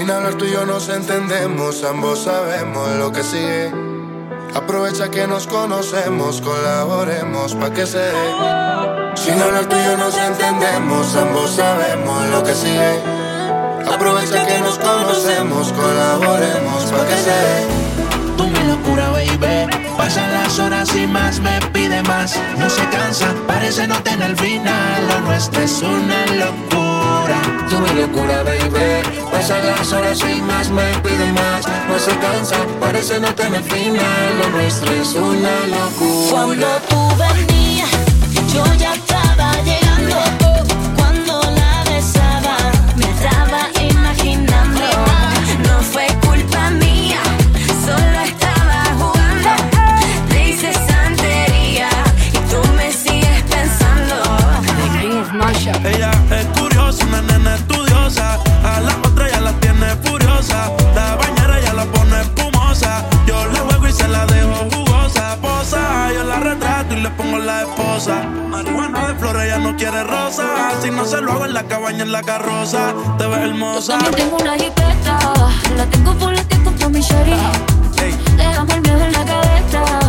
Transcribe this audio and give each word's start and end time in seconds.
Sin 0.00 0.10
hablar 0.10 0.32
tú 0.36 0.46
y 0.46 0.52
yo 0.52 0.64
nos 0.64 0.88
entendemos, 0.88 1.84
ambos 1.84 2.20
sabemos 2.20 2.88
lo 2.96 3.12
que 3.12 3.22
sigue. 3.22 3.70
Aprovecha 4.54 5.10
que 5.10 5.26
nos 5.26 5.46
conocemos, 5.46 6.40
colaboremos 6.40 7.54
pa' 7.54 7.70
que 7.70 7.84
se 7.84 7.98
dé. 7.98 8.12
Sin 9.14 9.38
hablar 9.38 9.66
tú 9.66 9.76
y 9.76 9.84
yo 9.84 9.98
nos 9.98 10.16
entendemos, 10.16 11.14
ambos 11.16 11.50
sabemos 11.50 12.26
lo 12.30 12.42
que 12.42 12.54
sigue. 12.54 12.98
Aprovecha 13.92 14.46
que 14.46 14.60
nos 14.60 14.78
conocemos, 14.78 15.70
colaboremos 15.70 16.84
pa' 16.84 17.06
que 17.06 17.16
se 17.16 17.30
dé. 17.30 17.66
Tú 18.38 18.44
mi 18.48 18.68
locura, 18.70 19.10
baby. 19.10 19.68
Pasan 19.98 20.32
las 20.32 20.58
horas 20.60 20.96
y 20.96 21.06
más 21.06 21.40
me 21.40 21.60
pide 21.74 22.02
más. 22.04 22.40
No 22.56 22.70
se 22.70 22.88
cansa, 22.88 23.34
parece 23.46 23.86
no 23.86 24.02
tener 24.02 24.34
final. 24.34 25.08
Lo 25.08 25.20
nuestro 25.20 25.60
es 25.60 25.82
una 25.82 26.24
locura. 26.24 27.38
Tú 27.68 27.78
mi 27.80 28.00
locura, 28.00 28.42
baby. 28.44 29.19
Pasan 29.40 29.64
las 29.64 29.90
horas 29.94 30.20
y 30.20 30.42
más 30.42 30.68
me 30.68 30.82
pide 30.98 31.32
más. 31.32 31.66
No 31.88 31.98
se 31.98 32.10
cansa, 32.18 32.56
parece 32.78 33.18
no 33.18 33.34
tener 33.34 33.62
final. 33.62 34.38
Lo 34.38 34.50
nuestro 34.50 34.92
es 34.92 35.14
una 35.14 35.66
locura. 35.66 36.30
Cuando 36.30 36.66
tú 36.90 37.08
venías, 37.16 37.88
yo 38.52 38.62
ya 38.74 38.92
estaba 38.92 39.19
le 67.40 67.46
pongo 67.46 67.46
la 67.46 67.62
esposa. 67.62 68.22
Marihuana 68.48 69.08
de 69.08 69.14
flores, 69.14 69.42
ella 69.44 69.58
no 69.58 69.76
quiere 69.76 70.04
rosa. 70.04 70.44
Si 70.82 70.90
no 70.90 71.04
se 71.04 71.20
lo 71.20 71.32
hago 71.32 71.44
en 71.46 71.54
la 71.54 71.64
cabaña, 71.64 72.02
en 72.02 72.12
la 72.12 72.22
carroza. 72.22 72.92
Te 73.18 73.26
ves 73.26 73.38
Yo 73.38 73.44
hermosa. 73.46 73.98
también 73.98 74.14
tengo 74.28 74.36
una 74.36 74.54
jipeta, 74.54 75.18
la 75.76 75.86
tengo 75.86 76.14
por 76.14 76.32
la 76.32 76.44
que 76.44 76.62
compró 76.62 76.90
mi 76.90 77.00
shorty. 77.00 77.32
Déjame 78.36 78.74
el 78.74 78.80
miedo 78.82 79.04
en 79.04 79.12
la 79.12 79.24
cabeza, 79.24 79.99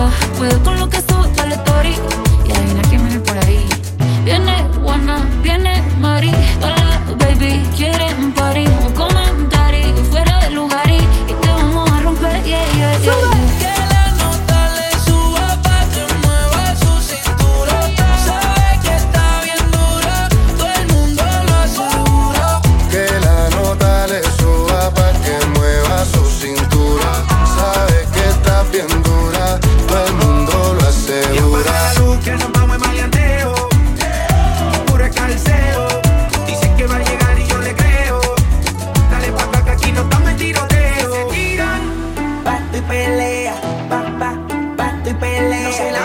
y 45.72 46.01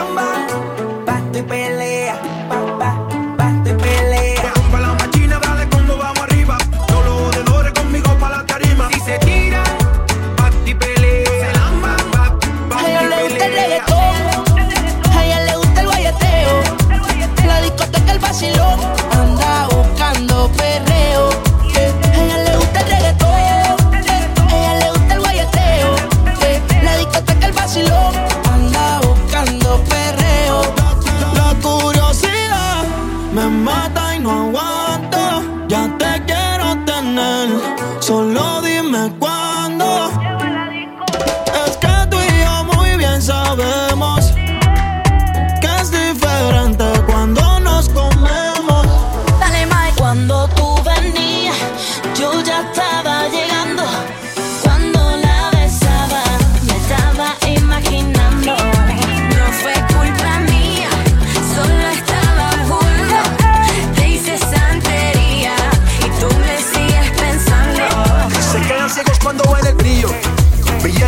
solo 38.01 38.61
dime 38.63 39.13
cuándo. 39.19 39.36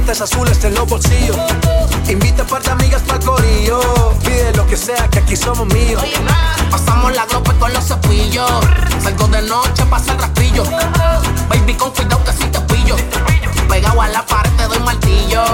Billetes 0.09 0.23
azules 0.23 0.65
en 0.65 0.75
los 0.75 0.89
bolsillos. 0.89 1.37
Invita 2.09 2.43
a 2.43 2.47
par 2.47 2.63
de 2.63 2.71
amigas 2.71 3.03
para 3.03 3.19
corillo. 3.19 3.79
Pide 4.25 4.55
lo 4.55 4.67
que 4.67 4.75
sea, 4.75 5.07
que 5.09 5.19
aquí 5.19 5.37
somos 5.37 5.67
míos. 5.67 6.03
Pasamos 6.71 7.15
la 7.15 7.27
glope 7.27 7.53
con 7.59 7.71
los 7.75 7.85
cepillos. 7.85 8.51
Salgo 9.03 9.27
de 9.29 9.43
noche, 9.43 9.85
pasa 9.91 10.13
el 10.13 10.19
rastrillo. 10.19 10.65
Baby, 11.51 11.75
con 11.75 11.91
cuidado 11.91 12.25
que 12.25 12.33
si 12.33 12.45
te 12.45 12.59
pillo. 12.61 12.97
Pegado 13.69 14.01
a 14.01 14.09
la 14.09 14.25
pared, 14.25 14.51
te 14.53 14.63
doy 14.63 14.79
martillo. 14.79 15.45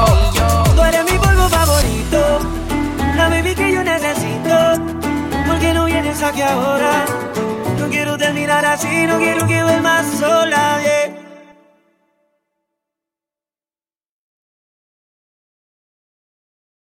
Tú 0.76 0.82
eres 0.82 1.04
mi 1.10 1.18
polvo 1.18 1.48
favorito, 1.48 2.38
la 3.16 3.28
baby 3.28 3.56
que 3.56 3.72
yo 3.72 3.82
necesito. 3.82 4.54
¿Por 5.48 5.58
qué 5.58 5.74
no 5.74 5.86
vienes 5.86 6.22
aquí 6.22 6.42
ahora? 6.42 7.04
No 7.80 7.88
quiero 7.88 8.16
terminar 8.16 8.64
así, 8.64 9.04
no 9.08 9.18
quiero 9.18 9.48
que 9.48 9.64
vuelvas. 9.64 10.13